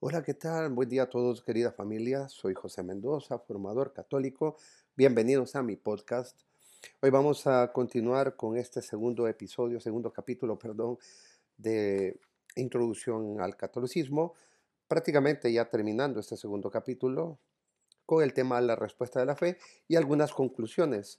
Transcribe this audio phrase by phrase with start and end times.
[0.00, 0.70] Hola, ¿qué tal?
[0.70, 2.28] Buen día a todos, querida familia.
[2.28, 4.56] Soy José Mendoza, formador católico.
[4.94, 6.38] Bienvenidos a mi podcast.
[7.00, 10.98] Hoy vamos a continuar con este segundo episodio, segundo capítulo, perdón,
[11.56, 12.16] de
[12.54, 14.34] introducción al catolicismo.
[14.86, 17.40] Prácticamente ya terminando este segundo capítulo
[18.06, 19.58] con el tema la respuesta de la fe
[19.88, 21.18] y algunas conclusiones.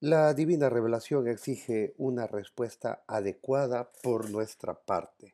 [0.00, 5.33] La divina revelación exige una respuesta adecuada por nuestra parte.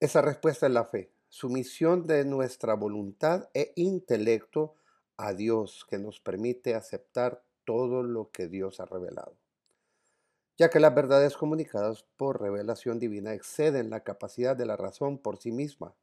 [0.00, 4.76] Esa respuesta es la fe, sumisión de nuestra voluntad e intelecto
[5.16, 9.34] a Dios que nos permite aceptar todo lo que Dios ha revelado.
[10.56, 15.38] Ya que las verdades comunicadas por revelación divina exceden la capacidad de la razón por
[15.38, 15.96] sí misma,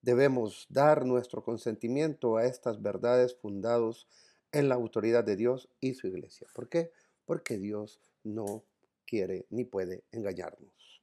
[0.00, 4.08] debemos dar nuestro consentimiento a estas verdades fundados
[4.52, 6.46] en la autoridad de Dios y su iglesia.
[6.54, 6.92] ¿Por qué?
[7.26, 8.64] Porque Dios no
[9.04, 10.97] quiere ni puede engañarnos.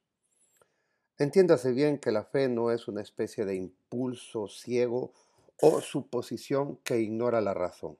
[1.17, 5.13] Entiéndase bien que la fe no es una especie de impulso ciego
[5.61, 7.97] o suposición que ignora la razón.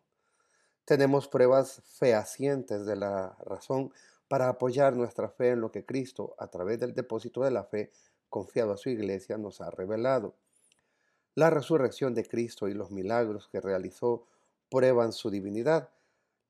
[0.84, 3.94] Tenemos pruebas fehacientes de la razón
[4.28, 7.90] para apoyar nuestra fe en lo que Cristo, a través del depósito de la fe
[8.30, 10.36] confiado a su iglesia, nos ha revelado.
[11.36, 14.28] La resurrección de Cristo y los milagros que realizó
[14.70, 15.90] prueban su divinidad.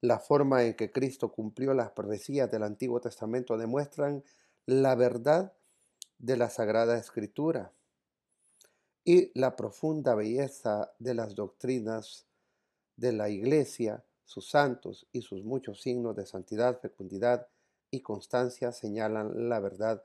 [0.01, 4.23] La forma en que Cristo cumplió las profecías del Antiguo Testamento demuestran
[4.65, 5.53] la verdad
[6.17, 7.71] de la Sagrada Escritura
[9.03, 12.25] y la profunda belleza de las doctrinas
[12.97, 17.47] de la Iglesia, sus santos y sus muchos signos de santidad, fecundidad
[17.91, 20.03] y constancia señalan la verdad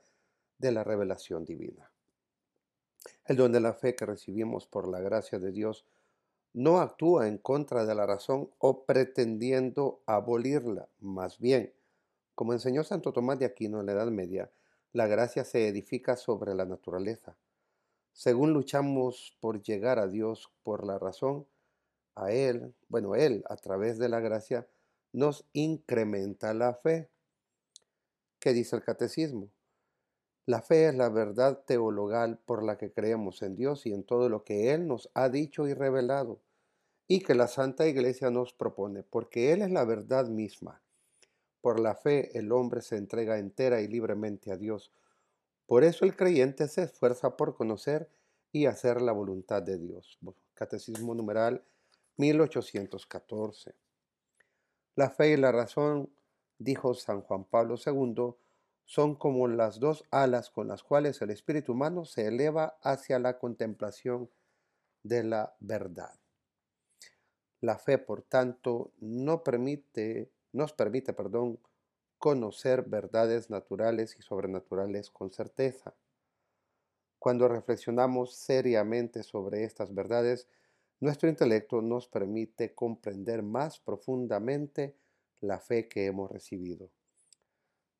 [0.58, 1.90] de la revelación divina.
[3.24, 5.86] El don de la fe que recibimos por la gracia de Dios
[6.52, 11.72] no actúa en contra de la razón o pretendiendo abolirla, más bien,
[12.34, 14.50] como enseñó Santo Tomás de Aquino en la Edad Media,
[14.92, 17.36] la gracia se edifica sobre la naturaleza.
[18.12, 21.46] Según luchamos por llegar a Dios por la razón,
[22.16, 24.66] a Él, bueno, Él a través de la gracia
[25.12, 27.08] nos incrementa la fe.
[28.40, 29.50] ¿Qué dice el catecismo?
[30.46, 34.28] La fe es la verdad teologal por la que creemos en Dios y en todo
[34.28, 36.40] lo que Él nos ha dicho y revelado,
[37.06, 40.82] y que la Santa Iglesia nos propone, porque Él es la verdad misma.
[41.60, 44.92] Por la fe el hombre se entrega entera y libremente a Dios.
[45.66, 48.08] Por eso el creyente se esfuerza por conocer
[48.52, 50.18] y hacer la voluntad de Dios.
[50.54, 51.62] Catecismo numeral
[52.16, 53.74] 1814.
[54.96, 56.10] La fe y la razón,
[56.58, 58.34] dijo San Juan Pablo II,
[58.84, 63.38] son como las dos alas con las cuales el espíritu humano se eleva hacia la
[63.38, 64.28] contemplación
[65.04, 66.12] de la verdad.
[67.60, 71.58] La fe, por tanto, no permite nos permite, perdón,
[72.18, 75.94] conocer verdades naturales y sobrenaturales con certeza.
[77.18, 80.48] Cuando reflexionamos seriamente sobre estas verdades,
[81.00, 84.94] nuestro intelecto nos permite comprender más profundamente
[85.40, 86.90] la fe que hemos recibido.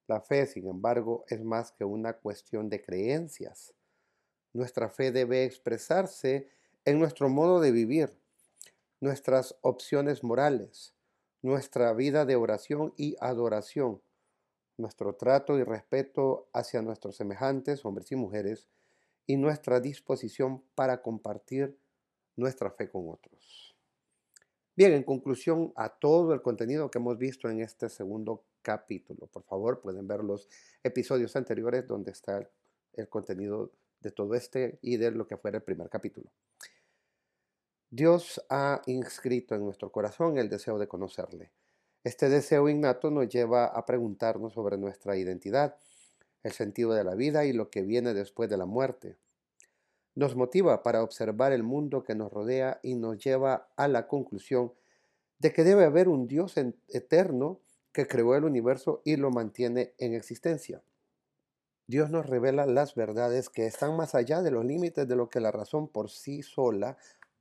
[0.06, 3.74] La fe, sin embargo, es más que una cuestión de creencias.
[4.52, 6.48] Nuestra fe debe expresarse
[6.84, 8.12] en nuestro modo de vivir,
[9.00, 10.94] nuestras opciones morales,
[11.42, 14.00] nuestra vida de oración y adoración,
[14.76, 18.68] nuestro trato y respeto hacia nuestros semejantes, hombres y mujeres,
[19.26, 21.78] y nuestra disposición para compartir
[22.36, 23.76] nuestra fe con otros.
[24.74, 29.42] Bien, en conclusión a todo el contenido que hemos visto en este segundo capítulo, por
[29.44, 30.48] favor pueden ver los
[30.82, 32.48] episodios anteriores donde está
[32.94, 36.30] el, contenido de todo este y de lo que fuera el primer capítulo.
[37.92, 41.50] Dios ha inscrito en nuestro corazón el deseo de conocerle.
[42.04, 45.76] Este deseo innato nos lleva a preguntarnos sobre nuestra identidad,
[46.44, 49.16] el sentido de la vida y lo que viene después de la muerte.
[50.14, 54.72] Nos motiva para observar el mundo que nos rodea y nos lleva a la conclusión
[55.40, 56.54] de que debe haber un Dios
[56.86, 57.60] eterno
[57.92, 60.80] que creó el universo y lo mantiene en existencia.
[61.88, 65.40] Dios nos revela las verdades que están más allá de los límites de lo que
[65.40, 66.96] la razón por sí sola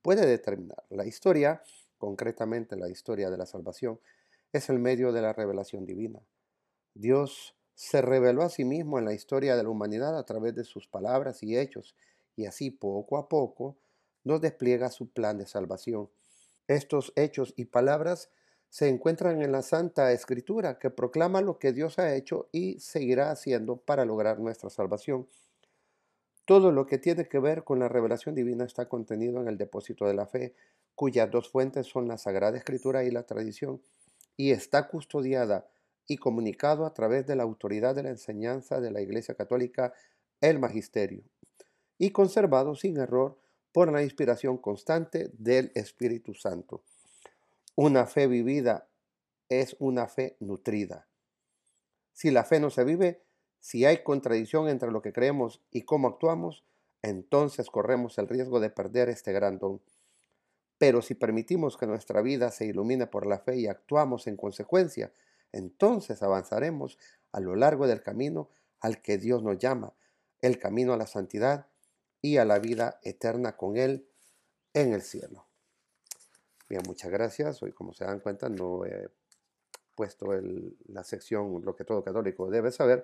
[0.10, 0.84] puede determinar.
[0.90, 1.62] La historia,
[2.00, 4.00] concretamente la historia de la salvación,
[4.52, 6.20] es el medio de la revelación divina.
[6.96, 10.64] Dios se reveló a sí mismo en la historia de la humanidad a través de
[10.64, 11.96] sus palabras y hechos,
[12.36, 13.78] y así poco a poco
[14.24, 16.10] nos despliega su plan de salvación.
[16.68, 18.32] Estos hechos y palabras
[18.68, 23.30] se encuentran en la Santa Escritura, que proclama lo que Dios ha hecho y seguirá
[23.30, 25.28] haciendo para lograr nuestra salvación.
[26.50, 30.08] Todo lo que tiene que ver con la revelación divina está contenido en el depósito
[30.08, 30.56] de la fe,
[30.96, 33.84] cuyas dos fuentes son la Sagrada Escritura y la tradición,
[34.36, 35.70] y está custodiada
[36.08, 39.94] y comunicado a través de la autoridad de la enseñanza de la Iglesia Católica,
[40.42, 41.22] el Magisterio.
[42.00, 43.38] y conservado sin error
[43.72, 46.82] por la inspiración constante del Espíritu Santo.
[47.76, 48.88] Una fe vivida
[49.50, 51.06] es una fe nutrida.
[52.12, 53.22] Si la fe no se vive,
[53.60, 56.64] si hay contradicción entre lo que creemos y cómo actuamos,
[57.02, 59.82] entonces corremos el riesgo de perder este gran don.
[60.78, 65.12] Pero si permitimos que nuestra vida se ilumine por la fe y actuamos en consecuencia,
[65.52, 66.98] entonces avanzaremos
[67.32, 69.94] a lo largo del camino al que Dios nos llama,
[70.42, 71.68] el camino a la santidad
[72.22, 74.08] y a la vida eterna con Él
[74.74, 75.46] en el cielo.
[76.70, 77.62] Bien, muchas gracias.
[77.64, 79.10] Hoy, como se dan cuenta, no he
[79.96, 80.28] puesto
[80.88, 83.04] la sección Lo que todo católico debe saber,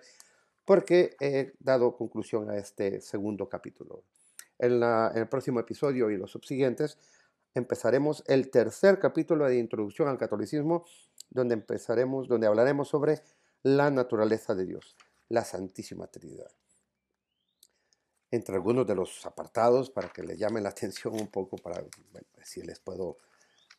[0.66, 4.04] porque he dado conclusión a este segundo capítulo.
[4.58, 6.98] En, en el próximo episodio y los subsiguientes
[7.54, 10.86] empezaremos el tercer capítulo de Introducción al Catolicismo,
[11.30, 13.22] donde empezaremos, donde hablaremos sobre
[13.64, 14.96] la naturaleza de Dios,
[15.30, 16.52] la Santísima Trinidad.
[18.32, 22.26] Entre algunos de los apartados, para que les llame la atención un poco, para ver
[22.44, 23.18] si les puedo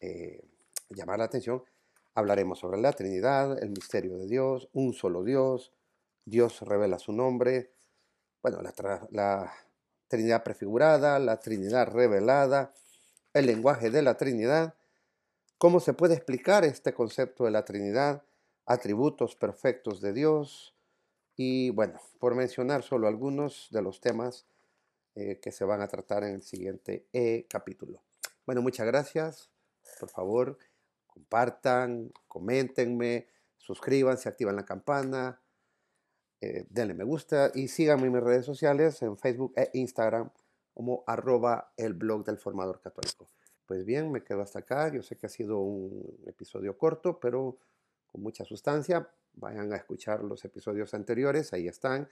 [0.00, 0.42] eh,
[0.90, 1.62] llamar la atención,
[2.14, 5.72] hablaremos sobre la Trinidad, el misterio de Dios, un solo Dios,
[6.26, 7.73] Dios revela su nombre,
[8.43, 8.61] bueno,
[9.11, 9.52] la,
[10.08, 12.73] Trinidad prefigurada, la Trinidad revelada,
[13.32, 14.75] el lenguaje de la Trinidad,
[15.58, 18.23] cómo se puede explicar este concepto de la Trinidad,
[18.67, 20.75] atributos perfectos de Dios
[21.37, 24.46] y bueno, por mencionar solo algunos de los temas
[25.14, 28.02] eh, que se van a tratar en el siguiente e capítulo.
[28.46, 29.50] Bueno, muchas gracias.
[30.00, 30.58] Por favor,
[31.06, 33.28] compartan, coméntenme,
[33.58, 35.40] suscríbanse, activan la campana,
[36.40, 40.30] eh, denle me gusta y síganme en mis redes sociales en Facebook e Instagram
[40.74, 43.26] como arroba el blog del formador católico.
[43.66, 44.92] Pues bien, me quedo hasta acá.
[44.92, 47.56] Yo sé que ha sido un episodio corto, pero
[48.06, 49.08] con mucha sustancia.
[49.34, 52.08] Vayan a escuchar los episodios anteriores, ahí están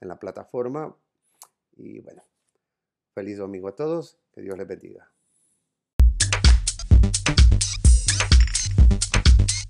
[0.00, 0.94] en la plataforma.
[1.76, 2.22] Y bueno,
[3.14, 5.10] feliz domingo a todos, que Dios les bendiga.